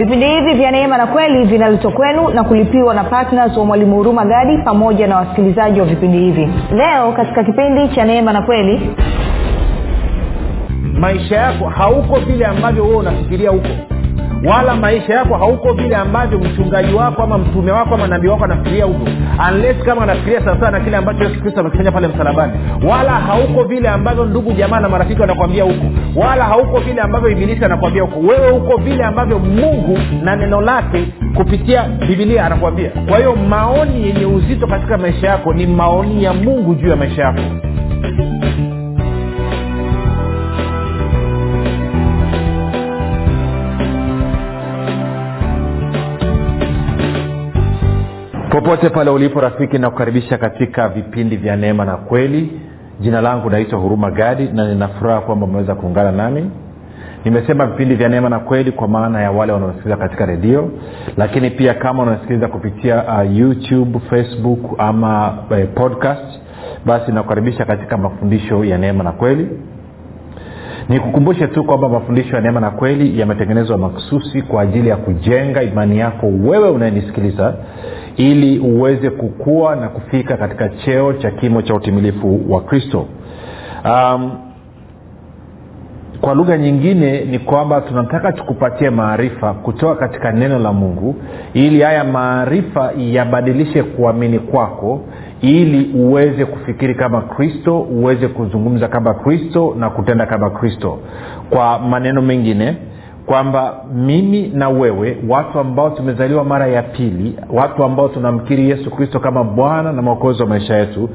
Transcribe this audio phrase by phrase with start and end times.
[0.00, 4.24] vipindi hivi vya neema na kweli vinaletwa kwenu na kulipiwa na ptns wa mwalimu huruma
[4.24, 6.48] gadi pamoja na wasikilizaji wa vipindi hivi.
[6.72, 8.90] Leo katika kipindi cha neema na kweli
[10.94, 13.68] maisha yako hauko vile ambavyo huo unafikiria huko
[14.44, 18.84] wala maisha yako hauko vile ambavyo mchungaji wako ama mtume wako ama nabii wako anafikiria
[18.84, 19.06] huko.
[19.50, 22.52] Unless kama anafikiria sawasawa na kile ambacho yesu kristo amekifanya pale msalabani.
[22.90, 25.86] Wala hauko vile ambavyo ndugu jamaa na marafiki wanakwambia huko.
[26.16, 28.20] Wala hauko vile ambavyo ibilisi anakwambia huko.
[28.20, 34.26] Wewe huko vile ambavyo mungu na neno lake kupitia bibilia anakwambia kwa hiyo maoni yenye
[34.26, 37.40] uzito katika maisha yako ni maoni ya mungu juu ya maisha yako
[48.60, 52.60] popote pale ulipo rafiki nakukaribisha katika vipindi vya neema na kweli.
[53.00, 56.50] Jina langu naitwa huruma gadi na ninafuraha kwamba umeweza kuungana nami.
[57.24, 60.70] Nimesema vipindi vya neema na kweli kwa maana ya wale wanaosikiliza katika redio
[61.16, 66.40] lakini pia kama unasikiliza kupitia uh, youtube facebook ama uh, podcast
[66.86, 69.48] basi nakukaribisha katika mafundisho ya neema na kweli.
[70.88, 75.98] Nikukumbushe tu kwamba mafundisho ya neema na kweli yametengenezwa makususi kwa ajili ya kujenga imani
[75.98, 77.54] yako wewe unayenisikiliza
[78.20, 83.06] ili uweze kukua na kufika katika cheo cha kimo cha utimilifu wa kristo.
[83.84, 84.32] Um,
[86.20, 91.14] kwa lugha nyingine ni kwamba tunataka tukupatie maarifa kutoka katika neno la mungu
[91.54, 95.00] ili haya maarifa yabadilishe kuamini kwako
[95.40, 100.98] ili uweze kufikiri kama kristo uweze kuzungumza kama kristo na kutenda kama kristo.
[101.50, 102.76] Kwa maneno mengine
[103.30, 109.20] kwamba mimi na wewe watu ambao tumezaliwa mara ya pili watu ambao tunamkiri yesu kristo
[109.20, 111.08] kama bwana na mwokozi wa maisha yetu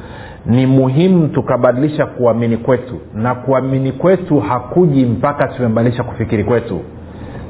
[0.45, 2.95] ni muhimu tukabadilisha kuamini kwetu.
[3.15, 6.79] Na kuamini kwetu hakuji mpaka tumebadilisha kufikiri kwetu.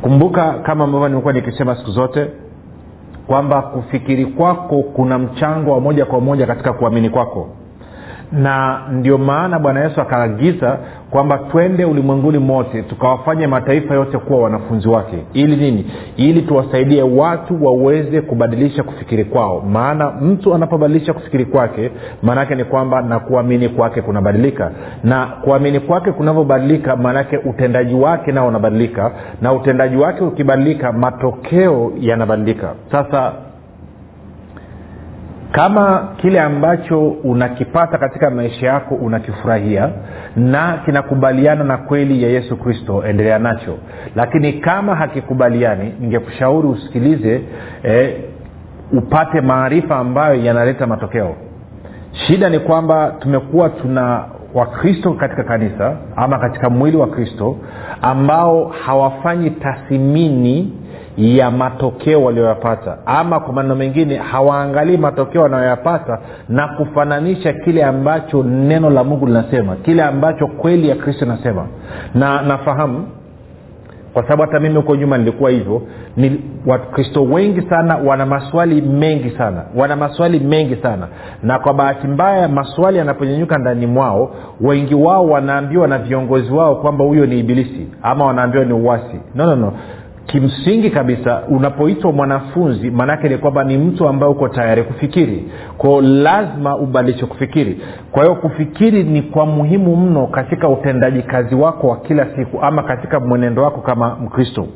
[0.02, 2.28] Kumbuka kama ambavyo nimekuwa nikisema siku zote
[3.28, 7.50] kwamba kufikiri kwako kuna mchango wa moja kwa moja katika kuamini kwako
[8.31, 10.78] na ndio maana bwana yesu akaagiza
[11.09, 15.18] kwamba twende ulimwenguni mote tukawafanye mataifa yote kuwa wanafunzi wake.
[15.34, 15.91] Ili nini?
[16.18, 19.62] Ili tuwasaidie watu waweze kubadilisha kufikiri kwao.
[19.62, 21.91] Maana mtu anapobadilisha kufikiri kwake
[22.24, 24.72] maanaake ni kwamba na kuamini kwake kunabadilika.
[25.03, 29.12] Na kuamini kwake kunavyobadilika maanaake utendaji wake nao unabadilika.
[29.42, 32.74] Na utendaji wake ukibadilika matokeo yanabadilika.
[32.92, 33.34] Sasa
[35.55, 39.89] kama kile ambacho unakipata katika maisha yako unakifurahia
[40.35, 43.77] na kinakubaliana na kweli ya yesu kristo endelea nacho.
[44.15, 47.41] Lakini kama hakikubaliani ningekushauri usikilize
[47.83, 48.15] eh,
[48.91, 51.35] upate maarifa ambayo yanaleta matokeo.
[52.11, 54.23] Shida ni kwamba tumekuwa tuna
[54.53, 57.57] wakristo katika kanisa ama katika mwili wa kristo
[58.01, 60.73] ambao hawafanyi tathimini
[61.17, 68.89] ya matokeo walioyapata ama kwa maneno mengine hawaangalii matokeo wanayoyapata na kufananisha kile ambacho neno
[68.89, 71.67] la mungu linasema kile ambacho kweli ya kristo inasema.
[72.13, 73.07] Na nafahamu
[74.13, 75.81] kwa sababu hata mimi huko nyuma nilikuwa hivyo
[76.17, 79.63] ni wakristo wengi sana wana maswali mengi sana.
[79.75, 81.07] Wana maswali mengi sana.
[81.43, 87.05] Na kwa bahati mbaya maswali yanaponyenyuka ndani mwao wengi wao wanaambiwa na viongozi wao kwamba
[87.05, 89.73] huyo ni ibilisi ama wanaambiwa ni uwasi no, no, no
[90.25, 95.52] kimsingi kabisa unapoitwa mwanafunzi maanaake ni kwamba ni mtu ambaye uko tayari kufikiri.
[95.78, 97.81] Kwao lazima ubadilishe kufikiri.
[98.12, 102.84] Kwa hiyo kufikiri ni kwa muhimu mno katika utendaji kazi wako wa kila siku ama
[102.84, 104.68] katika mwenendo wako kama mkristo.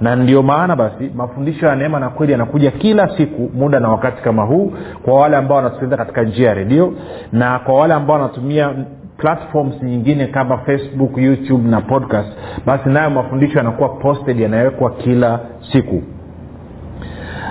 [0.00, 4.22] Na ndio maana basi mafundisho ya neema na kweli yanakuja kila siku muda na wakati
[4.22, 4.72] kama huu
[5.02, 6.92] kwa wale ambao wanatusikiliza katika njia ya redio
[7.32, 8.70] na kwa wale ambao wanatumia
[9.18, 12.28] platforms nyingine kama facebook youtube na podcast
[12.66, 15.40] basi nayo mafundisho yanakuwa posted yanawekwa kila
[15.72, 16.02] siku.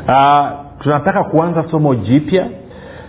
[0.08, 0.48] Uh,
[0.80, 2.48] tunataka kuanza somo jipya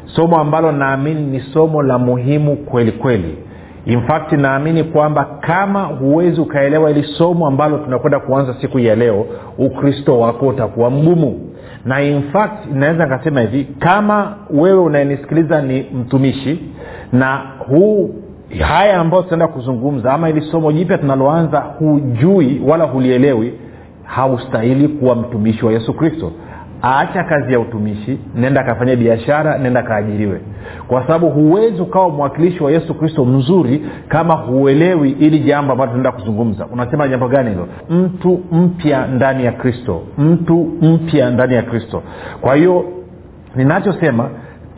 [0.05, 3.39] somo ambalo naamini ni somo la muhimu kweli kweli.
[3.87, 9.27] Infact naamini kwamba kama huwezi ukaelewa ili somo ambalo tunakwenda kuanza siku ya leo
[9.59, 11.41] ukristo wako utakuwa mgumu.
[11.85, 16.61] Na infact naweza nikasema hivi kama wewe unayenisikiliza ni mtumishi
[17.13, 18.15] na huu
[18.61, 23.55] haya ambayo tutaenda kuzungumza ama ili somo jipya tunaloanza hujui wala hulielewi
[24.05, 26.33] haustahili kuwa mtumishi wa yesu kristo.
[26.83, 30.41] Aacha kazi ya utumishi nenda akafanya biashara nenda kaajiriwe.
[30.89, 36.13] Kwa sababu huwezi ukawa mwakilishi wa yesu kristo mzuri kama huelewi ili jambo ambalo tunaenda
[36.13, 36.67] kuzungumza.
[36.67, 37.69] Unasema jambo gani hilo?
[37.91, 40.03] Mtu mpya ndani ya kristo.
[40.19, 42.03] Mtu mpya ndani ya kristo.
[42.41, 42.85] Kwa hiyo
[43.57, 44.29] ninachosema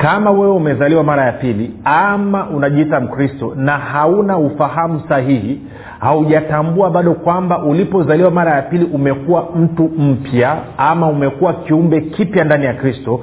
[0.02, 5.60] kama wewe umezaliwa mara ya pili ama unajiita mkristo na hauna ufahamu sahihi
[6.00, 12.64] haujatambua bado kwamba ulipozaliwa mara ya pili umekuwa mtu mpya ama umekuwa kiumbe kipya ndani
[12.64, 13.20] ya kristo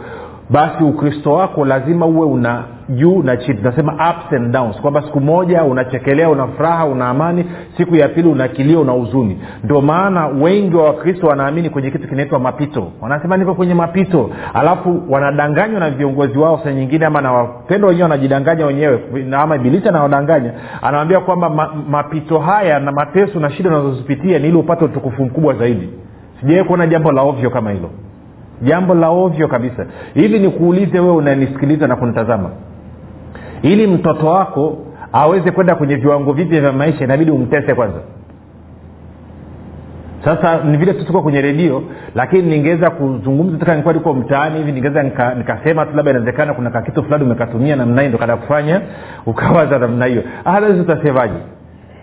[0.49, 3.57] basi ukristo wako lazima uwe una juu na chini.
[3.57, 7.45] Tunasema ups and downs kwamba siku moja unachekelea una furaha una amani
[7.77, 9.39] siku ya pili unakilia una huzuni.
[9.63, 12.91] Ndio maana wengi wa wakristo wanaamini kwenye kitu kinaitwa mapito.
[13.01, 14.29] Wanasema niko kwenye mapito.
[14.53, 18.99] Alafu wanadanganywa na viongozi wao saa nyingine ama na wapendo wenyewe wanajidanganya wenyewe
[19.37, 20.51] ama ibilisi anawadanganya
[20.81, 25.53] anawambia kwamba ma, mapito haya na mateso na shida unazozipitia ni ili upate utukufu mkubwa
[25.53, 25.89] zaidi.
[26.41, 27.89] Sijawai kuona jambo la ovyo kama hilo.
[28.61, 29.85] Jambo la ovyo kabisa.
[30.13, 32.49] Hivi nikuulize wewe unanisikiliza na kunitazama
[33.61, 34.77] ili mtoto wako
[35.13, 37.99] aweze kwenda kwenye viwango vipya vya maisha inabidi umtese kwanza.
[40.25, 41.83] Sasa ni vile tutuko kwenye redio
[42.15, 46.69] lakini ningeweza kuzungumza taka nikuwa liko mtaani hivi ningeweza nika, nikasema tu labda inawezekana kuna
[46.69, 48.81] kakitu fulani umekatumia namna hii ndo kada kufanya
[49.25, 50.23] ukawaza namna hiyo.
[50.43, 51.33] Halazi utasemaje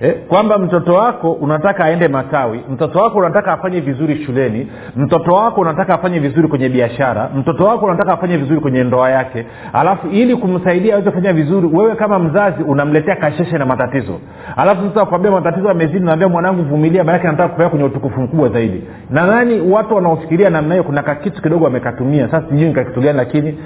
[0.00, 5.60] eh, kwamba mtoto wako unataka aende matawi mtoto wako unataka afanye vizuri shuleni mtoto wako
[5.60, 10.36] unataka afanye vizuri kwenye biashara mtoto wako unataka afanye vizuri kwenye ndoa yake alafu ili
[10.36, 14.20] kumsaidia aweze kufanya vizuri wewe kama mzazi unamletea kasheshe na matatizo.
[14.56, 18.84] Alafu sasa akwambia matatizo amezidi naambia mwanangu vumilia maanake nataka kupeleka kwenye utukufu mkubwa zaidi.
[19.10, 23.58] Nadhani watu wanaofikiria namna hiyo kuna kakitu kidogo wamekatumia sasa sijui nikakitu gani lakini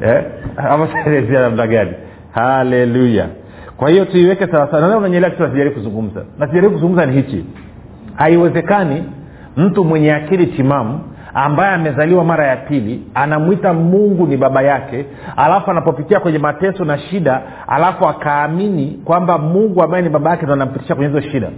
[0.00, 0.24] eh,
[1.30, 1.92] namna gani.
[2.32, 3.26] Haleluya
[3.76, 6.24] kwa hiyo tuiweke sawasawa unanyelea kitu nasijaribu kuzungumza.
[6.38, 7.44] Nasijaribu kuzungumza ni hichi.
[8.14, 9.04] Haiwezekani
[9.56, 11.00] mtu mwenye akili timamu
[11.34, 15.06] ambaye amezaliwa mara ya pili anamwita mungu ni baba yake
[15.36, 20.52] alafu anapopitia kwenye mateso na shida alafu akaamini kwamba mungu ambaye ni baba yake ndo
[20.54, 21.50] anampitisha kwenye hizo shida.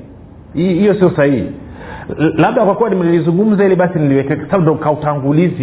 [0.55, 1.53] Hiyo sio sahihi
[2.17, 4.37] labda kwa kuwa nilizungumza ili basi niliweke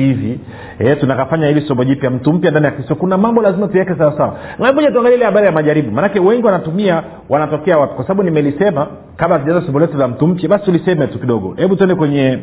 [0.02, 0.40] hivi.
[0.80, 2.96] E, tunakafanya hili somo jipya mtu mpya ndani ya kristo.
[2.96, 4.38] Kuna mambo lazima tuweke sawasawa
[4.76, 5.92] moja tuangalia ile habari ya majaribu.
[5.92, 7.94] Maanake wengi wanatumia wanatokea wapi?
[7.96, 11.54] Kwa sababu nimelisema kabla tujaza somo letu la mtu mpya basi tuliseme tu kidogo.
[11.58, 12.40] Hebu tuende kwenye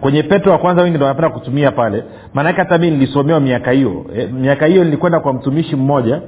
[0.00, 2.04] kwenye petro wa kwanza wengi ndo wanapenda kutumia pale.
[2.34, 4.04] Maanake hata mi nilisomewa miaka hiyo.
[4.16, 6.20] E, miaka hiyo nilikwenda kwa mtumishi mmoja.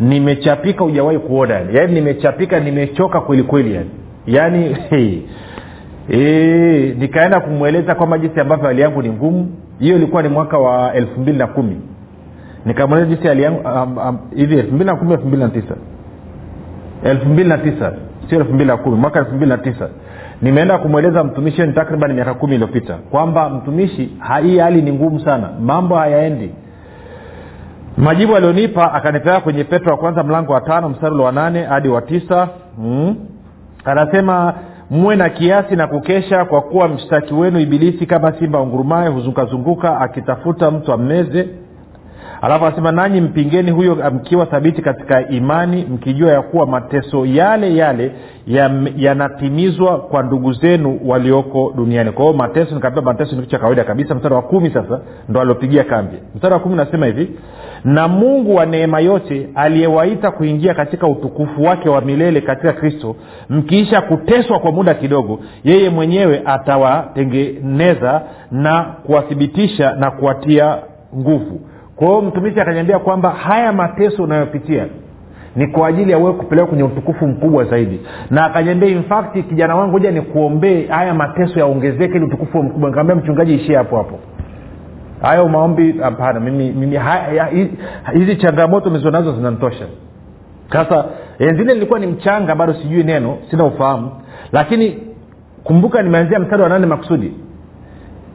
[0.00, 3.90] Nimechapika hujawahi kuona yaani nimechapika nimechoka kweli yani.
[4.26, 5.18] Yaani hey,
[6.10, 9.52] e, nikaenda kumweleza kwamba jinsi ambavyo hali yangu ni ngumu.
[9.78, 11.80] Hiyo ilikuwa ni mwaka wa elfu mbili na kumi.
[12.64, 15.74] Nikamweleza jinsi hali yangu um, um, hivi elfu mbili na kumi elfu mbili na tisa?
[17.04, 17.92] Elfu mbili na tisa
[18.28, 19.88] sio elfu mbili na kumi mwaka elfu mbili na tisa.
[20.42, 24.10] Nimeenda kumweleza mtumishi ni takriban miaka kumi iliyopita kwamba mtumishi
[24.42, 25.48] hii hali ni ngumu sana.
[25.60, 26.50] Mambo hayaendi.
[27.96, 32.02] Majibu alionipa akanipeleka kwenye petro wa kwanza mlango wa tano mstari wa nane hadi wa
[32.02, 32.48] tisa.
[32.78, 33.16] Mm.
[33.84, 34.54] anasema
[34.90, 40.70] muwe na kiasi na kukesha kwa kuwa mshtaki wenu ibilisi kama simba ungurumaye huzungukazunguka akitafuta
[40.70, 41.48] mtu ammeze
[42.42, 48.12] alafu anasema nanyi mpingeni huyo mkiwa thabiti katika imani mkijua ya kuwa mateso yale yale
[48.96, 52.12] yanatimizwa ya kwa ndugu zenu walioko duniani.
[52.12, 54.14] Kwa hiyo mateso nikaambia mateso ni kitu cha kawaida kabisa.
[54.14, 56.16] Mstari wa kumi sasa ndo aliopigia kambi.
[56.34, 57.30] Mstari wa kumi nasema hivi
[57.84, 63.16] na mungu wa neema yote aliyewaita kuingia katika utukufu wake wa milele katika kristo
[63.50, 70.78] mkiisha kuteswa kwa muda kidogo yeye mwenyewe atawatengeneza na kuwathibitisha na kuwatia
[71.16, 71.60] nguvu
[71.98, 74.86] kwa mtumishi akaniambia kwamba haya mateso unayopitia
[75.56, 78.00] ni kwa ajili ya wewe kupelekwa kwenye utukufu mkubwa zaidi.
[78.30, 82.88] Na akaniambia infact kijana wangu hoja ni kuombee haya mateso yaongezeke ili utukufu mkubwa.
[82.90, 84.18] Nikaambia mchungaji ishie hapo hapo.
[85.22, 86.40] Hayo maombi hapana
[88.14, 89.86] hizi changamoto nizonazo zinanitosha.
[90.72, 91.04] Sasa
[91.38, 94.10] enzile nilikuwa ni mchanga bado sijui neno sina ufahamu.
[94.52, 94.98] Lakini
[95.64, 97.32] kumbuka nimeanzia mstari wa nane makusudi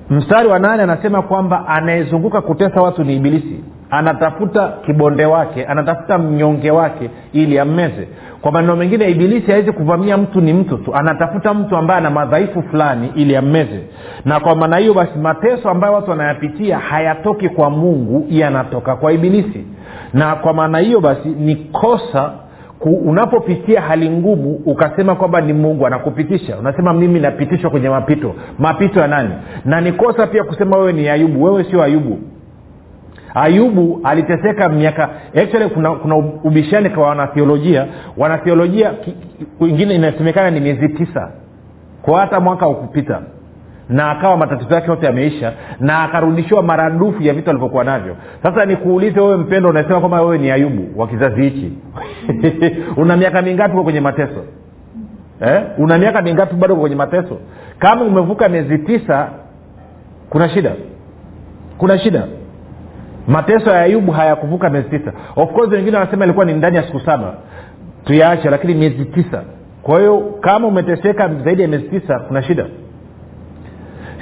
[0.09, 3.63] mstari wa nane anasema kwamba anayezunguka kutesa watu ni ibilisi.
[3.89, 8.07] Anatafuta kibonde wake anatafuta mnyonge wake ili ammeze.
[8.41, 10.95] Kwa maneno mengine ibilisi hawezi kuvamia mtu ni mtu tu.
[10.95, 13.83] Anatafuta mtu ambaye ana madhaifu fulani ili ammeze.
[14.25, 19.65] Na kwa maana hiyo basi mateso ambayo watu wanayapitia hayatoki kwa mungu yanatoka kwa ibilisi.
[20.13, 22.31] Na kwa maana hiyo basi ni kosa
[22.89, 26.57] unapopitia hali ngumu ukasema kwamba ni mungu anakupitisha.
[26.57, 28.35] Unasema mimi napitishwa kwenye mapito.
[28.59, 29.29] Mapito ya nani?
[29.65, 31.43] Na ni kosa pia kusema wewe ni ayubu.
[31.43, 32.19] Wewe sio ayubu.
[33.35, 37.87] Ayubu aliteseka miaka actually kuna, kuna ubishani kwa wanathiolojia
[38.17, 38.93] wanathiolojia
[39.59, 41.31] wengine inasemekana ni miezi tisa.
[42.01, 43.21] Kwa hata mwaka ukupita
[43.93, 48.15] na akawa matatizo yake yote yameisha na akarudishiwa maradufu ya vitu alivyokuwa navyo.
[48.43, 51.73] Sasa nikuulize wewe mpendo unasema kwamba wewe ni ayubu wa kizazi hichi?
[53.01, 54.43] Una miaka mingapi uko kwenye mateso?
[55.41, 55.61] Eh?
[55.77, 57.37] una miaka mingapi bado kwenye mateso?
[57.79, 59.29] Kama umevuka miezi tisa
[60.29, 60.71] kuna shida?
[61.77, 62.27] Kuna shida?
[63.27, 65.13] Mateso ya ayubu hayakuvuka miezi tisa.
[65.35, 67.33] Of course wengine wanasema ilikuwa ni ndani ya siku saba.
[68.05, 69.43] Tuyaache lakini miezi tisa.
[69.83, 72.65] Kwa hiyo kama umeteseka zaidi ya miezi tisa kuna shida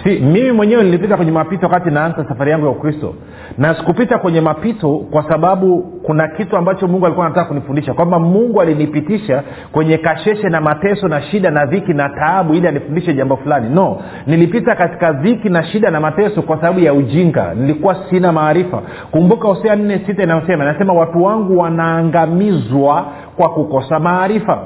[0.03, 3.13] si mimi mwenyewe nilipita kwenye mapito wakati naanza safari yangu ya ukristo.
[3.57, 7.93] Na sikupita kwenye mapito kwa sababu kuna kitu ambacho mungu alikuwa anataka kunifundisha.
[7.93, 13.13] Kwamba mungu alinipitisha kwenye kasheshe na mateso na shida na dhiki na taabu ili anifundishe
[13.13, 13.69] jambo fulani.
[13.75, 17.53] No nilipita katika dhiki na shida na mateso kwa sababu ya ujinga.
[17.53, 18.81] Nilikuwa sina maarifa.
[19.11, 23.05] Kumbuka hosea nne sita inayosema inasema watu wangu wanaangamizwa
[23.37, 24.63] kwa kukosa maarifa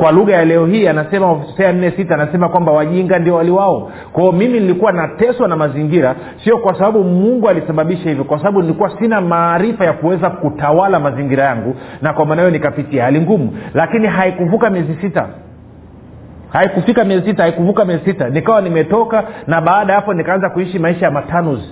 [0.00, 3.90] kwa lugha ya leo hii anasema hosea nne sita anasema kwamba wajinga ndio waliwao.
[4.12, 6.14] Kwao mimi nilikuwa nateswa na mazingira
[6.44, 11.44] sio kwa sababu mungu alisababisha hivyo kwa sababu nilikuwa sina maarifa ya kuweza kutawala mazingira
[11.44, 13.56] yangu na kwa maana hiyo nikapitia hali ngumu.
[13.74, 15.26] Lakini haikuvuka miezi sita.
[16.52, 18.28] Haikufika miezi sita haikuvuka miezi sita.
[18.28, 21.68] Nikawa nimetoka na baada ya hapo nikaanza kuishi maisha ya matanuzi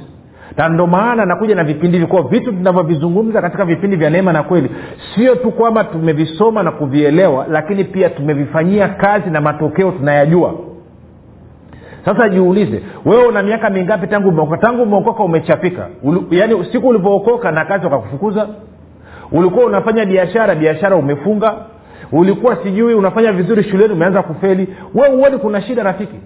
[0.58, 4.70] na ndo maana nakuja na vipindi hivi vitu tunavyovizungumza katika vipindi vya neema na kweli.
[5.14, 10.54] Sio tu kwamba tumevisoma na kuvielewa lakini pia tumevifanyia kazi na matokeo tunayajua.
[12.04, 14.58] Sasa jiulize wewe una miaka mingapi tangu umeokoka?
[14.58, 15.88] Tangu umeokoka umechapika.
[16.02, 18.48] Ulu, yaani siku ulivyookoka na kazi wakakufukuza
[19.32, 21.54] ulikuwa unafanya biashara biashara umefunga?
[22.12, 24.74] Ulikuwa sijui unafanya vizuri shuleni umeanza kufeli?
[24.94, 26.16] We uoni kuna shida rafiki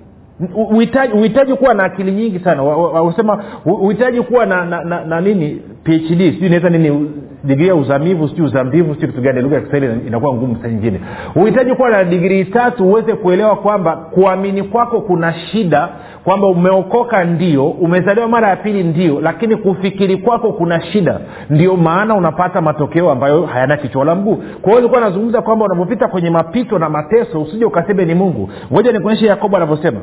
[1.12, 2.62] uhitaji kuwa na akili nyingi sana.
[2.62, 5.62] Wasema uhitaji kuwa na, na, na, na nini?
[5.84, 7.10] Phd sijui inaita nini
[7.44, 11.00] digrii ya uzamivu sijui uzambivu sijui kitu gani lugha ya kiswahili inakuwa ngumu saa nyingine.
[11.36, 15.88] Uhitaji kuwa na digrii tatu uweze kuelewa kwamba kuamini kwako kuna shida
[16.24, 21.20] kwamba umeokoka ndio umezaliwa mara ya pili ndio lakini kufikiri kwako kuna shida.
[21.50, 24.42] Ndio maana unapata matokeo ambayo hayana kichwa wala mguu.
[24.62, 28.50] Kwa ilikuwa nazungumza kwamba unapopita kwenye mapito na mateso usije ukaseme ni mungu.
[28.72, 30.00] Ngoja nikuonyeshe yakobo anavyosema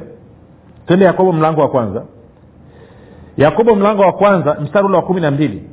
[0.89, 2.03] twende yakobo mlango wa kwanza.
[3.37, 5.63] Yakobo mlango wa kwanza mstari ule wa kumi na mbili.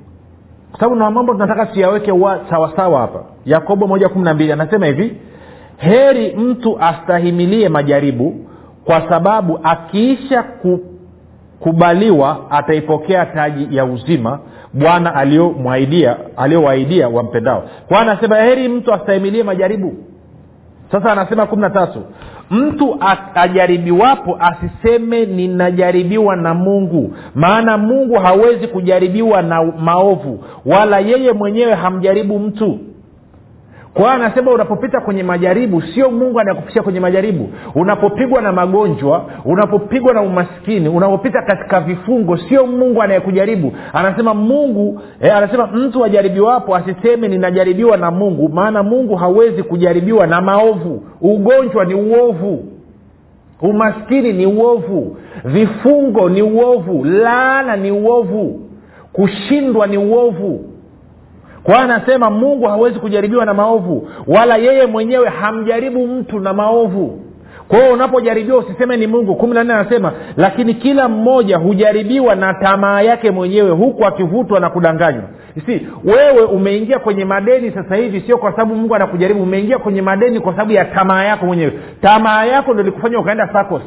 [0.71, 2.13] Kwa sababu na mambo tunataka siyaweke
[2.51, 3.25] sawasawa hapa.
[3.47, 5.17] Yakobo moja kumi na mbili anasema hivi
[5.77, 8.35] heri mtu astahimilie majaribu
[8.85, 14.39] kwa sababu akiisha kukubaliwa ataipokea taji ya uzima
[14.73, 17.63] bwana aliyomwaidia aliyowaidia wampendao.
[17.89, 19.95] Kwa anasema heri mtu astahimilie majaribu
[20.93, 22.03] sasa anasema kumi na tatu.
[22.51, 22.99] Mtu
[23.35, 27.13] ajaribiwapo asiseme ninajaribiwa na mungu.
[27.35, 30.45] Maana mungu hawezi kujaribiwa na maovu.
[30.67, 32.79] Wala yeye mwenyewe hamjaribu mtu
[33.97, 37.49] kwa hiyo anasema unapopita kwenye majaribu sio mungu anayekupisha kwenye majaribu.
[37.75, 43.73] Unapopigwa na magonjwa unapopigwa na umaskini unapopita katika vifungo sio mungu anayekujaribu.
[43.93, 50.41] Anasema mungu eh, anasema mtu ajaribiwapo asiseme ninajaribiwa na mungu maana mungu hawezi kujaribiwa na
[50.41, 51.03] maovu.
[51.21, 52.65] Ugonjwa ni uovu.
[53.63, 55.17] Umaskini ni uovu.
[55.45, 57.05] Vifungo ni uovu.
[57.05, 58.61] Laana ni uovu.
[59.13, 60.65] Kushindwa ni uovu
[61.67, 67.21] kwa anasema mungu hawezi kujaribiwa na maovu wala yeye mwenyewe hamjaribu mtu na maovu.
[67.69, 69.35] Kwa unapojaribiwa usiseme ni mungu.
[69.35, 74.71] Kumi na nne anasema lakini kila mmoja hujaribiwa na tamaa yake mwenyewe huku akivutwa na
[74.71, 75.23] kudanganywa.
[75.67, 80.41] Si wewe umeingia kwenye madeni sasa hivi sio kwa sababu mungu anakujaribu umeingia kwenye madeni
[80.41, 81.73] kwa sababu ya tamaa yako mwenyewe.
[82.03, 83.83] Tamaa yako ndo likufanya ukaenda sakos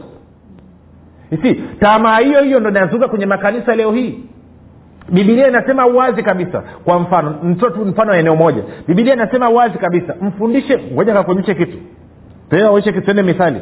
[1.41, 4.19] si tamaa hiyo hiyo ndo inazuka kwenye makanisa leo hii
[5.11, 6.63] bibilia inasema wazi kabisa.
[6.85, 8.63] Kwa mfano mtoto mfano wa eneo moja.
[8.87, 10.15] Bibilia inasema wazi kabisa.
[10.21, 11.77] Mfundishe ngoja kakuonyeshe kitu.
[12.51, 13.61] Onyeshe kitu tuende mithali.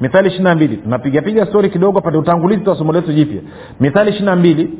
[0.00, 0.76] Mithali ishiri na mbili.
[0.76, 3.40] Tunapigapiga stori kidogo pate utangulizi wa somo letu jipya.
[3.80, 4.78] Mithali ishiri na mbili.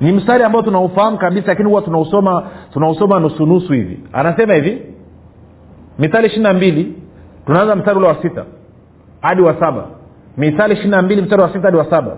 [0.00, 4.00] Ni mstari ambao tunaufahamu kabisa lakini huwa tunausoma tunausoma nusunusu hivi.
[4.12, 4.82] Anasema hivi.
[5.98, 6.94] Mithali ishiri na mbili.
[7.46, 8.44] Tunaanza mstari ule wa sita.
[9.20, 9.86] Hadi wa saba.
[10.36, 12.16] Mithali ishiri na mbili mstari wa sita hadi wa saba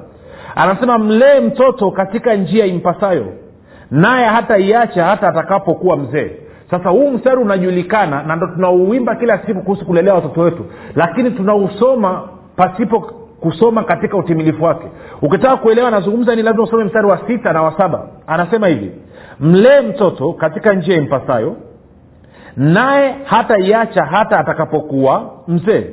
[0.54, 3.26] anasema mlee mtoto katika njia impasayo
[3.90, 6.30] naye hata iacha hata atakapokuwa mzee.
[6.70, 12.28] Sasa huu mstari unajulikana na ndo tunauimba kila siku kuhusu kulelea watoto wetu lakini tunausoma
[12.56, 13.00] pasipo
[13.40, 14.86] kusoma katika utimilifu wake.
[15.22, 18.06] Ukitaka kuelewa anazungumza ni lazima usome mstari wa sita na wa saba.
[18.26, 18.92] Anasema hivi
[19.40, 21.56] mlee mtoto katika njia impasayo
[22.56, 25.86] naye hata iacha hata atakapokuwa mzee.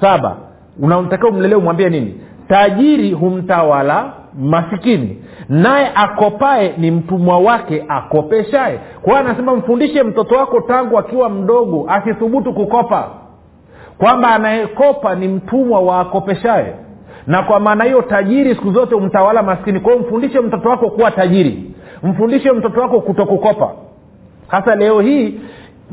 [0.00, 0.36] Saba
[0.80, 5.22] unatakiwa umlelee umwambie nini tajiri humtawala masikini.
[5.48, 12.52] Naye akopae ni mtumwa wake akopeshae kwa anasema mfundishe mtoto wako tangu akiwa mdogo asithubutu
[12.54, 13.10] kukopa.
[13.98, 16.74] Kwamba anayekopa ni mtumwa wa akopeshae
[17.26, 21.70] na kwa maana hiyo tajiri siku zote humtawala maskini kwao mfundishe mtoto wako kuwa tajiri.
[22.02, 23.72] Mfundishe mtoto wako kutokukopa.
[24.48, 25.40] Hasa leo hii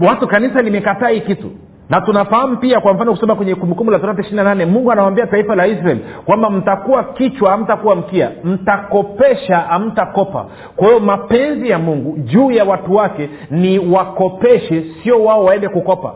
[0.08, 1.52] watu kanisa limekataa hii kitu
[1.94, 5.56] na tunafahamu pia kwa mfano kusoma kwenye kumbukumbu la torati ishiri nane mungu anawambia taifa
[5.56, 8.32] la israel kwamba mtakuwa kichwa hamtakuwa mkia.
[8.44, 10.46] Mtakopesha hamtakopa.
[10.76, 16.14] Kwa hiyo mapenzi ya mungu juu ya watu wake ni wakopeshe sio wao waende kukopa.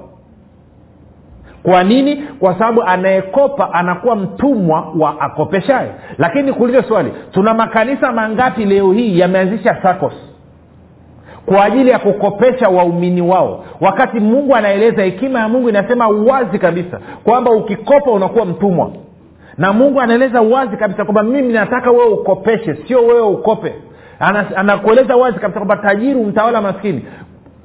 [1.63, 2.15] Kwa nini?
[2.39, 5.89] Kwa sababu anayekopa anakuwa mtumwa wa akopeshaye.
[6.17, 10.26] Lakini kuuliza swali tuna makanisa mangapi leo hii yameanzisha sacos
[11.47, 13.65] kwa ajili ya kukopesha waumini wao.
[13.81, 18.91] Wakati mungu anaeleza hekima ya mungu inasema wazi kabisa kwamba ukikopa unakuwa mtumwa.
[19.57, 23.73] Na mungu anaeleza wazi kabisa kwamba mimi nataka wewe ukopeshe sio wewe ukope.
[24.55, 27.05] Anakueleza wazi kabisa kwamba tajiri umtawala maskini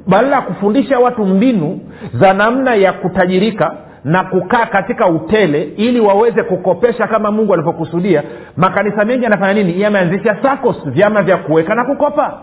[0.06, 1.80] badala ya kufundisha watu mbinu
[2.14, 3.74] za namna ya kutajirika
[4.04, 8.22] na kukaa katika utele ili waweze kukopesha kama mungu alivyokusudia
[8.56, 9.80] makanisa mengi anafanya nini?
[9.80, 12.40] Yameanzisha sacos vyama vya kuweka na kukopa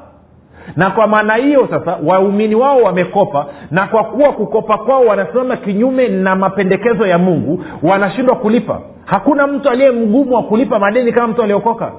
[0.76, 6.08] na kwa maana hiyo sasa waumini wao wamekopa na kwa kuwa kukopa kwao wanasimama kinyume
[6.08, 8.82] na mapendekezo ya mungu wanashindwa kulipa.
[9.06, 11.92] Hakuna mtu aliye mgumu wa kulipa madeni kama mtu aliokoka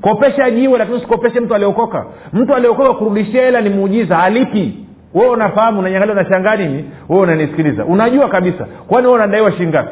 [0.00, 4.84] kopesha jiwe lakini usikopeshe mtu aliokoka mtu aliokoka kurudishia hela ni muujiza alipi
[5.14, 6.84] wewe unafahamu unanyangalia unashangaa nini?
[7.08, 7.84] Wewe unanisikiliza.
[7.84, 9.90] Unajua kabisa kwani wewe unadaiwa shingapi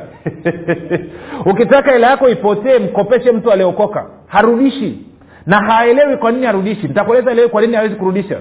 [1.50, 4.98] ukitaka hela yako ipotee mkopeshe mtu aliokoka harudishi
[5.46, 8.40] na haelewi kwa nini arudishi nitakueleza leo kwa nini hawezi kurudisha.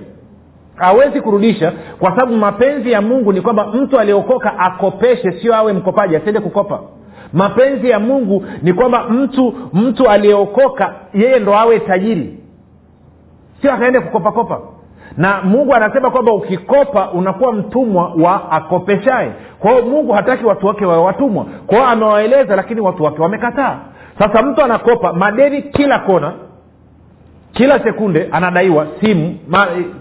[0.76, 6.16] Hawezi kurudisha kwa sababu mapenzi ya mungu ni kwamba mtu aliokoka akopeshe sio awe mkopaji
[6.16, 6.80] asiende kukopa.
[7.34, 12.40] Mapenzi ya mungu ni kwamba mtu mtu aliyeokoka yeye ndo awe tajiri.
[13.62, 14.60] Sio akaende kukopakopa
[15.18, 21.04] na mungu anasema kwamba ukikopa unakuwa mtumwa wa akopeshae kwa mungu hataki watu wake wawe
[21.04, 21.46] watumwa.
[21.68, 23.78] Kwa amewaeleza lakini watu wake wamekataa.
[24.20, 26.34] Sasa mtu anakopa madeni kila kona
[27.56, 29.38] kila sekunde anadaiwa simu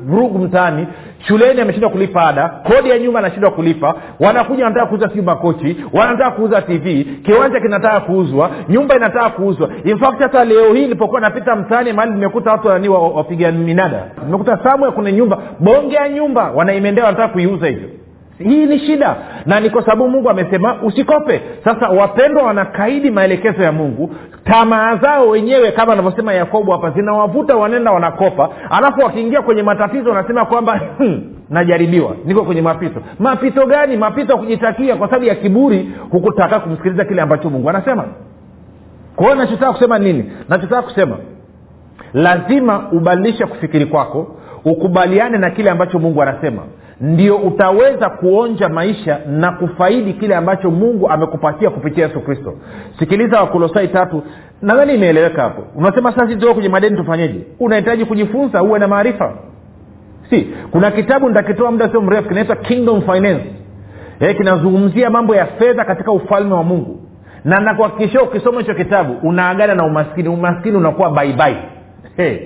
[0.07, 0.87] vurugu mtaani
[1.29, 6.31] shuleni ameshindwa kulipa ada kodi ya nyumba anashindwa kulipa wanakuja wanataka kuuza siu makochi wanataka
[6.31, 9.69] kuuza tv kiwanja kinataka kuuzwa nyumba inataka kuuzwa.
[9.85, 14.03] Infact hata leo hii nilipokuwa napita mtaani mahali nimekuta watu nani wapiga minada.
[14.27, 17.89] Nimekuta samwe kuna nyumba bonge ya nyumba wanaimendea wanataka kuiuza hivyo
[18.39, 19.17] hii ni shida.
[19.47, 21.41] Na ni kwa sababu mungu amesema usikope.
[21.65, 24.15] Sasa wapendwa wanakaidi maelekezo ya mungu.
[24.45, 28.49] Tamaa zao wenyewe kama anavyosema yakobo hapa zinawavuta wanaenda wanakopa.
[28.71, 30.81] Alafu wakiingia kwenye matatizo wanasema kwamba
[31.51, 32.17] najaribiwa.
[32.25, 33.01] Niko kwenye mapito.
[33.19, 33.97] Mapito gani?
[33.97, 38.05] Mapito ya kujitakia kwa sababu ya kiburi hukutaka kumsikiliza kile ambacho mungu anasema.
[39.17, 40.33] Kwa hiyo nachotaka kusema nini?
[40.49, 41.17] Nachotaka kusema
[42.15, 46.63] lazima ubadilishe kufikiri kwako ukubaliane na kile ambacho mungu anasema
[47.01, 52.55] ndio utaweza kuonja maisha na kufaidi kile ambacho mungu amekupatia kupitia yesu kristo.
[52.99, 54.23] Sikiliza wakolosai tatu.
[54.63, 55.63] Nadhani imeeleweka hapo.
[55.77, 57.41] Unasema sasa sisi kwenye madeni tufanyeje?
[57.61, 59.33] Unahitaji kujifunza uwe na maarifa.
[60.31, 60.49] Si.
[60.71, 63.45] Kuna kitabu nitakitoa muda sio mrefu kinaitwa kingdom finance.
[64.21, 67.01] E, kinazungumzia mambo ya fedha katika ufalme wa mungu.
[67.45, 70.29] Na nakuhakikishia ukisoma hicho kitabu unaagana na umaskini.
[70.29, 71.57] Umaskini unakuwa baibai
[72.17, 72.37] hey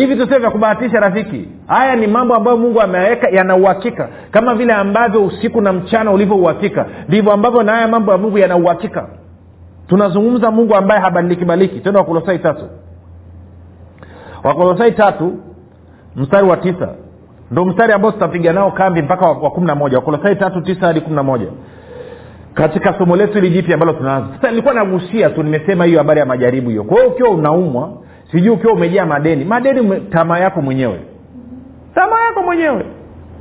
[0.00, 1.48] hivi tusio vya kubahatisha rafiki.
[1.66, 4.08] Haya ni mambo ambayo mungu ameweka yana uhakika.
[4.30, 8.56] Kama vile ambavyo usiku na mchana ulivyouhakika ndivyo ambavyo na haya mambo ya mungu yana
[8.56, 9.08] uhakika.
[9.88, 11.80] Tunazungumza mungu ambaye habadiliki baliki.
[11.80, 12.64] Tena wakolosai tatu.
[14.44, 15.32] Wakolosai tatu
[16.16, 16.88] mstari wa tisa.
[17.50, 19.96] Ndo mstari ambao tutapiga nao kambi mpaka wa kumi na moja.
[19.98, 21.46] Wakolosai tatu tisa hadi kumi na moja.
[22.54, 24.28] Katika somo letu hili jipya ambalo tunaanza.
[24.36, 26.84] Sasa nilikuwa nagusia tu nimesema hiyo habari ya majaribu hiyo.
[26.84, 27.92] Kwa hiyo ukiwa unaumwa
[28.34, 29.44] sijui ukiwa umejaa madeni.
[29.44, 31.00] Madeni tamaa yako mwenyewe.
[31.94, 32.84] Tamaa yako mwenyewe.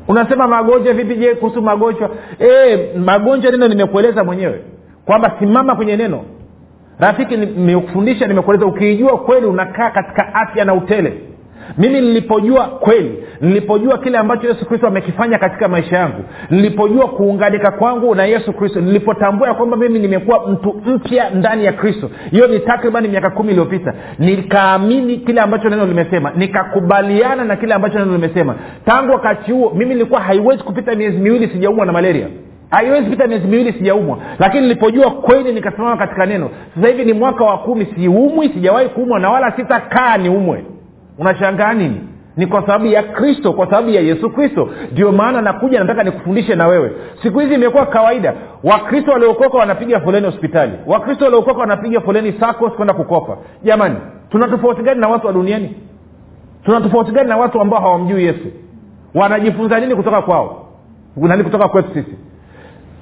[0.08, 1.16] Unasema magonjwa vipi?
[1.16, 2.10] Je kuhusu magonjwa?
[2.40, 4.60] E, magonjwa neno nimekueleza mwenyewe.
[5.06, 6.22] Kwamba simama kwenye neno.
[7.00, 8.66] Rafiki nimekufundisha nimekueleza.
[8.66, 11.14] Ukiijua kweli unakaa katika afya na utele
[11.78, 18.16] mimi nilipojua kweli nilipojua kile ambacho yesu kristo amekifanya katika maisha yangu nilipojua kuunganika kwangu
[18.16, 22.10] na yesu kristo nilipotambua ya kwamba mimi nimekuwa mtu mpya ndani ya kristo.
[22.32, 23.94] Hiyo ni takribani miaka kumi iliyopita.
[24.20, 28.56] Nikaamini kile ambacho neno limesema nikakubaliana na kile ambacho neno limesema.
[28.86, 32.28] Tangu wakati huo mimi nilikuwa haiwezi kupita miezi miwili sijaumwa na malaria.
[32.70, 34.18] Haiwezi pita miezi miwili sijaumwa.
[34.40, 36.50] Lakini nilipojua kweli nikasimama katika neno.
[36.76, 40.64] Sasa hivi ni mwaka wa kumi siumwi sijawahi kuumwa na wala sitakaa niumwe
[41.18, 42.02] unashangaa nini?
[42.38, 44.70] Ni kwa sababu ya kristo kwa sababu ya yesu kristo.
[44.92, 46.92] Ndio maana nakuja nataka nikufundishe na wewe.
[47.24, 48.34] Siku hizi imekuwa kawaida.
[48.64, 50.72] Wakristo waliokoka wanapiga foleni hospitali.
[50.88, 53.38] Wakristo waliokoka wanapiga foleni sacos kwenda kukopa.
[53.64, 53.96] Jamani
[54.30, 55.76] tuna tofauti gani na watu wa duniani?
[56.66, 58.48] Tuna tofauti gani na watu ambao hawamjui yesu?
[59.16, 60.68] Wanajifunza nini kutoka kwao?
[61.18, 62.16] Nani kutoka kwetu sisi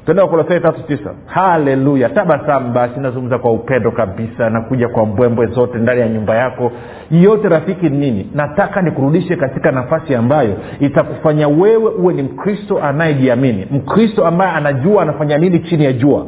[0.06, 1.14] tenda wakolosai tatu tisa.
[1.26, 2.10] Haleluya.
[2.10, 6.72] Tabasamu basi nazungumza kwa upendo kabisa nakuja kwa mbwembwe zote ndani ya nyumba yako.
[7.12, 8.30] Yote rafiki ni nini?
[8.36, 13.68] Nataka nikurudishe katika nafasi ambayo itakufanya wewe uwe ni mkristo anayejiamini.
[13.72, 16.26] Mkristo ambaye anajua anafanya nini chini ya jua.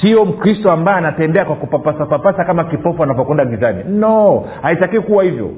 [0.00, 3.84] Sio mkristo ambaye anatembea kwa kupapasapapasa kama kipofu anapokwenda gizani.
[3.88, 5.50] No haitakiwi kuwa hivyo.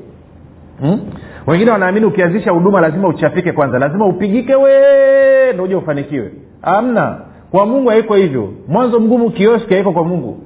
[0.80, 1.00] Hmm?
[1.46, 3.78] wengine wanaamini ukianzisha huduma lazima uchafike kwanza.
[3.78, 6.30] Lazima upigike wee ndo uja ufanikiwe.
[6.62, 7.16] Amna
[7.52, 8.48] kwa mungu haiko hivyo.
[8.68, 10.38] Mwanzo mgumu kioski haiko kwa mungu.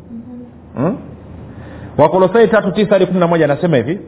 [0.76, 0.96] Hmm?
[1.98, 4.00] wakolosai tatu tisa hadi kumi na moja anasema hivi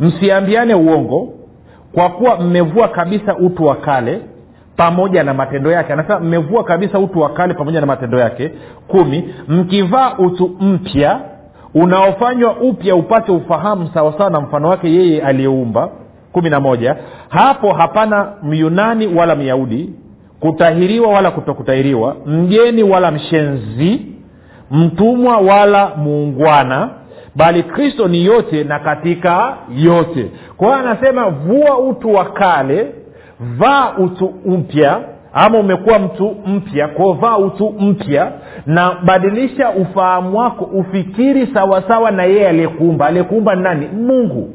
[0.00, 1.28] msiambiane uongo
[1.94, 4.20] kwa kuwa mmevua kabisa utu wa kale
[4.76, 5.92] pamoja na matendo yake.
[5.92, 8.50] Anasema mmevua kabisa utu wa kale pamoja na matendo yake.
[8.88, 11.20] Kumi mkivaa utu mpya
[11.74, 15.88] unaofanywa upya upate ufahamu sawasawa na mfano wake yeye aliyeumba.
[16.32, 16.96] Kumi na moja
[17.28, 19.90] hapo hapana myunani wala myahudi
[20.42, 24.06] kutahiriwa wala kutokutahiriwa mgeni wala mshenzi
[24.70, 26.88] mtumwa wala muungwana
[27.36, 30.30] bali kristo ni yote na katika yote.
[30.56, 32.86] Kwa hiyo anasema vua utu wa kale
[33.40, 35.00] vaa utu mpya
[35.32, 38.32] ama umekuwa mtu mpya kwao vaa utu mpya
[38.66, 43.06] na badilisha ufahamu wako ufikiri sawasawa na yeye aliyekuumba.
[43.06, 43.88] Aliyekuumba ni nani?
[43.88, 44.50] Mungu.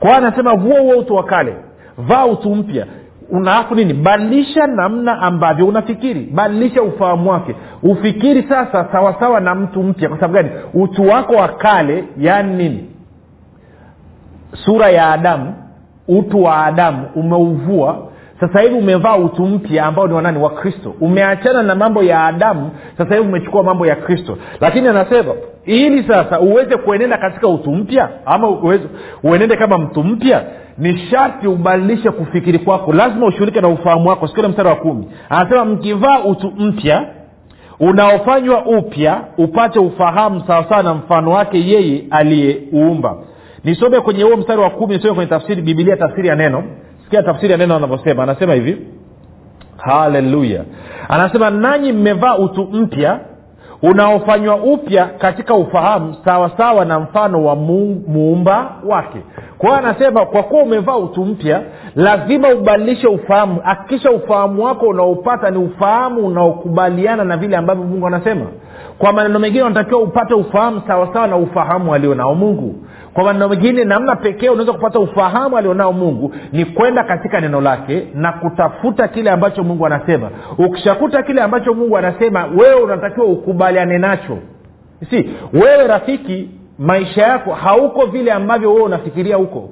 [0.00, 1.54] Kwa hiyo anasema vua huo utu wa kale
[1.98, 2.86] vaa utu mpya
[3.30, 3.94] unaafu nini?
[3.94, 6.20] Badilisha namna ambavyo unafikiri.
[6.34, 7.54] Badilisha ufahamu wake.
[7.82, 10.08] Ufikiri sasa sawasawa na mtu mpya.
[10.08, 10.50] Kwa sababu gani?
[10.74, 12.90] Utu wako wa kale yaani nini?
[14.64, 15.54] Sura ya adamu
[16.08, 18.08] utu wa adamu umeuvua
[18.40, 20.94] sasa hivi umevaa utu mpya ambao ni wanani wa kristo.
[21.00, 24.38] Umeachana na mambo ya adamu sasa hivi umechukua mambo ya kristo.
[24.60, 28.84] Lakini anasema ili sasa uweze kuenenda katika utu mpya ama uweze,
[29.22, 30.42] uenende kama mtu mpya
[30.78, 32.92] ni sharti ubadilishe kufikiri kwako.
[32.92, 34.28] Lazima ushughulike na ufahamu wako.
[34.28, 35.08] Sikile mstari wa kumi.
[35.30, 37.04] Anasema mkivaa utu mpya
[37.80, 43.16] unaofanywa upya upate ufahamu sawasawa na mfano wake yeye aliyeuumba
[43.64, 46.62] nisome kwenye huo mstari wa kumi nisome kwenye tafsiri bibilia tafsiri ya neno
[47.06, 48.22] sikia tafsiri ya neno anavyosema.
[48.22, 48.86] Anasema hivi.
[49.76, 50.64] Haleluya
[51.08, 53.20] anasema nanyi mmevaa utu mpya
[53.82, 59.18] unaofanywa upya katika ufahamu sawasawa sawa na mfano wa muumba wake.
[59.58, 61.62] Kwa hiyo anasema kwa kuwa umevaa utu mpya
[61.96, 63.60] lazima ubadilishe ufahamu.
[63.64, 68.46] Hakikisha ufahamu wako unaopata ni ufahamu unaokubaliana na vile ambavyo mungu anasema
[68.98, 72.74] kwa maneno mengine unatakiwa upate ufahamu sawasawa na ufahamu alionao mungu.
[73.14, 78.06] Kwa maneno mengine namna pekee unaweza kupata ufahamu alionao mungu ni kwenda katika neno lake
[78.14, 80.30] na kutafuta kile ambacho mungu anasema.
[80.58, 84.38] Ukishakuta kile ambacho mungu anasema wewe unatakiwa ukubaliane nacho.
[85.10, 89.68] Si wewe rafiki maisha yako hauko vile ambavyo wewe unafikiria huko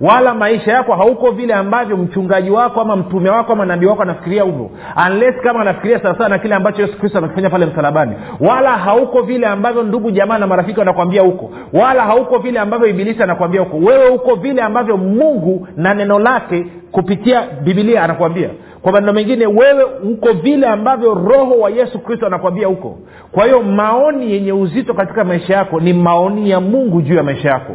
[0.00, 4.44] wala maisha yako hauko vile ambavyo mchungaji wako ama mtume wako ama nabii wako anafikiria
[4.44, 4.70] hivyo.
[5.06, 8.12] Unless kama anafikiria sawasawa na kile ambacho yesu kristo amekifanya pale msalabani.
[8.40, 11.50] Wala hauko vile ambavyo ndugu jamaa na marafiki wanakwambia huko.
[11.72, 13.76] Wala hauko vile ambavyo ibilisi anakwambia huko.
[13.76, 18.50] Wewe huko vile ambavyo mungu na neno lake kupitia bibilia anakwambia
[18.82, 22.98] kwa maneno mengine wewe uko vile ambavyo roho wa yesu kristo anakwambia huko.
[23.32, 27.48] Kwa hiyo maoni yenye uzito katika maisha yako ni maoni ya mungu juu ya maisha
[27.48, 27.72] yako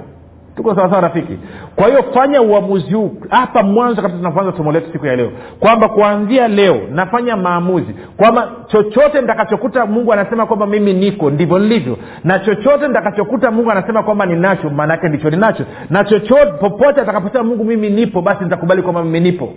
[0.55, 1.37] tuko sawasawa rafiki?
[1.75, 5.89] Kwa hiyo fanya uamuzi huu hapa mwanzo kabisa tunapoanza somo letu siku ya leo kwamba
[5.89, 11.97] kuanzia leo nafanya maamuzi kwamba chochote nitakachokuta mungu anasema kwamba mimi niko ndivyo nilivyo.
[12.23, 15.63] Na chochote nitakachokuta mungu anasema kwamba ninacho maanaake ndicho ninacho.
[15.89, 19.53] Na chochote popote atakaposema mungu mimi nipo basi nitakubali kwamba mimi nipo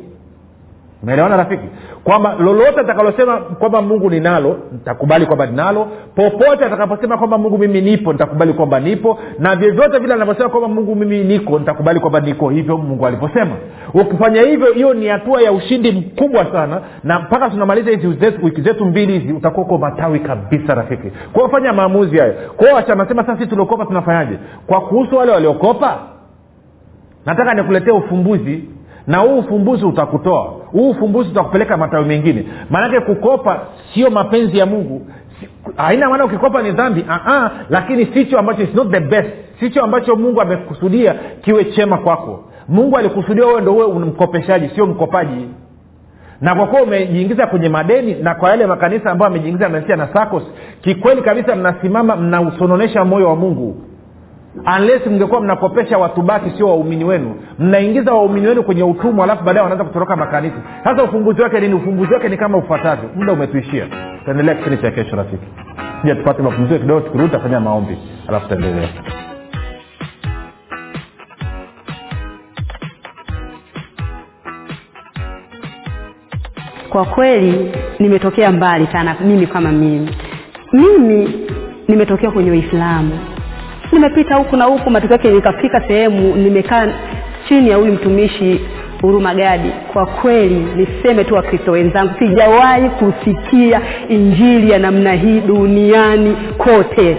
[1.02, 1.64] umeelewana rafiki?
[2.04, 5.88] Kwamba lolote atakalosema kwamba mungu ninalo nitakubali kwamba ninalo.
[6.14, 9.18] Popote atakaposema kwamba mungu mimi nipo nitakubali kwamba nipo.
[9.38, 13.56] Na vyovyote vile anavyosema kwamba mungu mimi niko nitakubali kwamba niko hivyo mungu alivyosema.
[13.94, 16.80] Ukifanya hivyo hiyo ni hatua ya ushindi mkubwa sana.
[17.04, 18.06] Na mpaka tunamaliza hizi
[18.42, 21.11] wiki zetu mbili hizi utakuwa uko matawi kabisa rafiki.
[21.32, 22.35] Kwao fanya maamuzi hayo.
[22.56, 24.38] Kwao anasema sasa sisi tuliokopa tunafanyaje?
[24.66, 25.98] Kwa kuhusu wale waliokopa?
[27.26, 28.64] Nataka nikuletee ufumbuzi.
[29.06, 30.44] Na huu ufumbuzi utakutoa
[30.76, 32.44] huu ufumbuzi utakupeleka matawi mengine.
[32.70, 33.60] Maanake kukopa
[33.94, 35.06] sio mapenzi ya mungu.
[35.76, 37.00] Haina maana ukikopa ni dhambi.
[37.00, 39.28] Uh-uh, lakini sicho ambacho is not the best.
[39.60, 42.44] Sicho ambacho mungu amekusudia kiwe chema kwako.
[42.68, 45.48] Mungu alikusudia wewe ndo uwe mkopeshaji sio mkopaji.
[46.40, 50.42] Na kwa kuwa umejiingiza kwenye madeni na kwa yale makanisa ambayo amejiingiza amesia na sakos
[50.80, 53.76] kikweli kabisa mnasimama mnausononesha moyo wa mungu
[54.78, 57.34] unless mngekuwa mnakopesha watu baki sio waumini wenu.
[57.58, 60.56] Mnaingiza waumini wenu kwenye utumwa alafu baadaye wanaanza kutoroka makanisa.
[60.84, 61.74] Sasa ufumbuzi wake nini?
[61.74, 63.10] Ufumbuzi wake ni kama ufuatavyo.
[63.16, 63.86] Muda umetuishia.
[64.18, 65.46] Tutaendelea kipindi cha kesho rafiki.
[66.04, 67.98] Ja tupate mapumziko kidogo tukirudi tafanya maombi.
[68.28, 68.88] Alafu taendelea
[76.88, 80.16] kwa kweli nimetokea mbali sana mimi kama mimi.
[80.72, 81.46] Mimi
[81.88, 83.18] nimetokea kwenye uislamu
[83.92, 86.88] nimepita huku na huku matokeo yake nikafika sehemu nimekaa
[87.49, 88.61] chini ya huyu mtumishi
[89.03, 96.37] huruma gadi kwa kweli niseme tu wakristo wenzangu sijawahi kusikia injili ya namna hii duniani
[96.59, 97.16] kote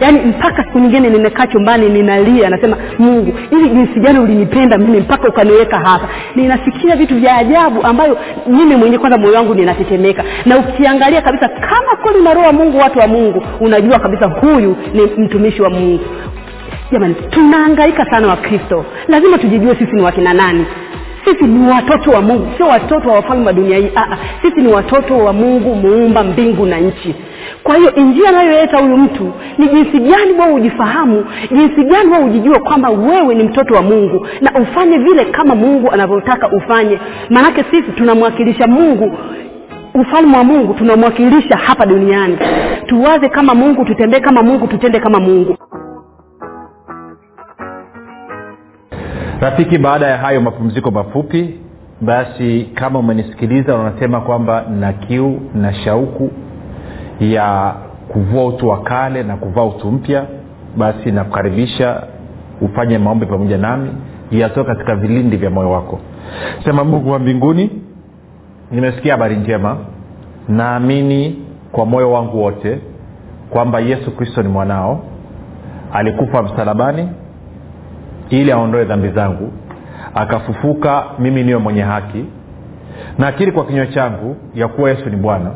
[0.00, 5.28] yaani mpaka siku nyingine nimekaa chumbani ninalia nasema mungu ili jinsi gani ulinipenda mimi mpaka
[5.28, 6.08] ukaniweka hapa?
[6.34, 10.24] Ninasikia vitu vya ajabu ambayo mimi mwenyewe kwanza moyo wangu ninatetemeka.
[10.46, 14.76] Na ukiangalia kabisa kama kweli na roho wa mungu watu wa mungu unajua kabisa huyu
[14.94, 16.04] ni mtumishi wa mungu.
[16.92, 20.66] Jamani tunaangaika sana wakristo lazima tujijue sisi ni wakina nani
[21.28, 23.90] sisi ni watoto wa mungu sio watoto wa wafalme wa dunia hii.
[23.96, 27.14] Aa, sisi ni watoto wa mungu muumba mbingu na nchi.
[27.62, 32.58] Kwa hiyo njia anayoleta huyu mtu ni jinsi gani wewe ujifahamu jinsi gani wewe ujijue
[32.58, 36.98] kwamba wewe ni mtoto wa mungu na ufanye vile kama mungu anavyotaka ufanye.
[37.30, 39.18] Maanake sisi tunamwakilisha mungu
[39.94, 42.38] ufalme wa mungu tunamwakilisha hapa duniani.
[42.86, 45.56] Tuwaze kama mungu tutembee kama mungu tutende kama mungu
[49.40, 51.54] rafiki baada ya hayo mapumziko mafupi
[52.00, 56.30] basi kama umenisikiliza unasema kwamba na kiu na shauku
[57.20, 57.74] ya
[58.08, 60.24] kuvua utu wa kale na kuvaa utu mpya
[60.76, 62.02] basi nakukaribisha
[62.60, 63.90] ufanye maombi pamoja nami.
[64.30, 65.98] Yatoe katika vilindi vya moyo wako.
[66.64, 67.70] Sema mungu wa mbinguni
[68.70, 69.76] nimesikia habari njema.
[70.48, 72.78] Naamini kwa moyo wangu wote
[73.50, 75.00] kwamba yesu kristo ni mwanao.
[75.92, 77.08] Alikufa msalabani
[78.30, 79.52] ili aondoe dhambi zangu
[80.14, 82.24] akafufuka mimi niwe mwenye haki.
[83.18, 85.50] Naakiri kwa kinywa changu ya kuwa yesu ni bwana.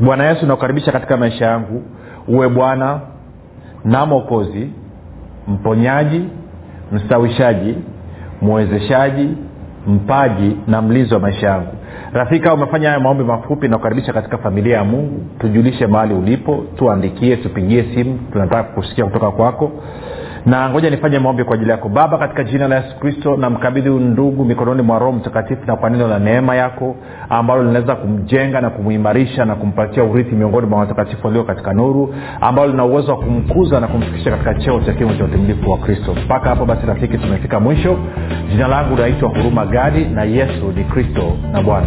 [0.00, 1.82] Bwana yesu nakukaribisha katika maisha yangu.
[2.28, 3.00] Uwe bwana
[3.84, 4.70] na mwokozi
[5.48, 6.24] mponyaji
[6.92, 7.76] mstawishaji
[8.42, 9.28] mwezeshaji
[9.86, 11.72] mpaji na mlinzi wa maisha yangu.
[12.12, 15.20] Rafiki au umefanya haya maombi mafupi nakukaribisha katika familia ya mungu.
[15.38, 19.72] Tujulishe mahali ulipo tuandikie tupigie simu tunataka kusikia kutoka kwako
[20.46, 21.88] na ngoja nifanye maombi kwa ajili yako.
[21.88, 26.08] Baba katika jina la yesu kristo namkabidhi ndugu mikononi mwa roho mtakatifu na kwa neno
[26.08, 26.96] la neema yako
[27.28, 32.70] ambalo linaweza kumjenga na kumuimarisha na kumpatia urithi miongoni mwa watakatifu walio katika nuru ambalo
[32.70, 36.14] lina uwezo wa kumkuza na kumfikisha katika cheo cha kimo cha utimilifu wa kristo.
[36.24, 37.98] Mpaka hapo basi rafiki tumefika mwisho.
[38.50, 41.86] Jina langu naitwa huruma gadi na yesu ni kristo na bwana